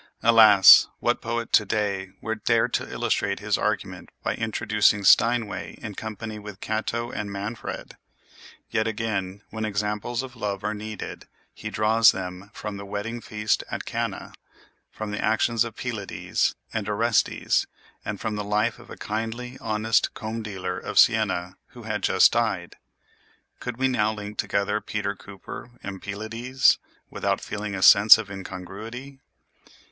Alas! 0.23 0.87
what 0.99 1.21
poet 1.21 1.53
to 1.53 1.63
day 1.63 2.09
would 2.21 2.43
dare 2.43 2.67
to 2.67 2.91
illustrate 2.91 3.39
his 3.39 3.55
argument 3.55 4.09
by 4.23 4.33
introducing 4.33 5.03
Steinway 5.03 5.75
in 5.79 5.93
company 5.93 6.39
with 6.39 6.59
Cato 6.59 7.11
and 7.11 7.31
Manfred! 7.31 7.97
Yet 8.71 8.87
again, 8.87 9.43
when 9.51 9.63
examples 9.63 10.23
of 10.23 10.35
love 10.35 10.63
are 10.63 10.73
needed, 10.73 11.27
he 11.53 11.69
draws 11.69 12.13
them 12.13 12.49
from 12.51 12.77
the 12.77 12.85
wedding 12.87 13.21
feast 13.21 13.63
at 13.69 13.85
Cana, 13.85 14.33
from 14.89 15.11
the 15.11 15.23
actions 15.23 15.63
of 15.63 15.75
Pylades 15.77 16.55
and 16.73 16.89
Orestes, 16.89 17.67
and 18.03 18.19
from 18.19 18.35
the 18.35 18.43
life 18.43 18.79
of 18.79 18.89
a 18.89 18.97
kindly, 18.97 19.55
honest 19.61 20.15
comb 20.15 20.41
dealer 20.41 20.79
of 20.79 20.97
Siena 20.97 21.57
who 21.77 21.83
had 21.83 22.01
just 22.01 22.31
died. 22.31 22.75
Could 23.59 23.77
we 23.77 23.87
now 23.87 24.11
link 24.11 24.39
together 24.39 24.81
Peter 24.81 25.15
Cooper 25.15 25.69
and 25.83 26.01
Pylades, 26.01 26.79
without 27.11 27.39
feeling 27.39 27.75
a 27.75 27.83
sense 27.83 28.17
of 28.17 28.31
incongruity? 28.31 29.19